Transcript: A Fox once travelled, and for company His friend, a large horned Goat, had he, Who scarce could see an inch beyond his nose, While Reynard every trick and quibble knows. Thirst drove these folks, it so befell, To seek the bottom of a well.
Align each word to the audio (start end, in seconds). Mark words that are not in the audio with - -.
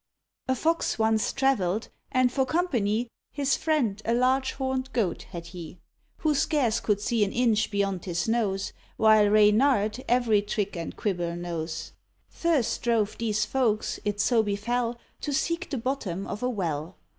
A 0.47 0.55
Fox 0.55 0.97
once 0.97 1.31
travelled, 1.31 1.89
and 2.11 2.31
for 2.31 2.43
company 2.43 3.07
His 3.31 3.55
friend, 3.55 4.01
a 4.03 4.15
large 4.15 4.53
horned 4.53 4.91
Goat, 4.93 5.27
had 5.29 5.45
he, 5.53 5.77
Who 6.17 6.33
scarce 6.33 6.79
could 6.79 6.99
see 6.99 7.23
an 7.23 7.31
inch 7.31 7.69
beyond 7.69 8.05
his 8.05 8.27
nose, 8.27 8.73
While 8.97 9.29
Reynard 9.29 10.03
every 10.07 10.41
trick 10.41 10.75
and 10.75 10.95
quibble 10.97 11.35
knows. 11.35 11.93
Thirst 12.31 12.81
drove 12.81 13.19
these 13.19 13.45
folks, 13.45 13.99
it 14.03 14.19
so 14.19 14.41
befell, 14.41 14.97
To 15.19 15.31
seek 15.31 15.69
the 15.69 15.77
bottom 15.77 16.25
of 16.25 16.41
a 16.41 16.49
well. 16.49 16.97